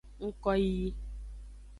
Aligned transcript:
Ngkoyiyi. 0.25 0.89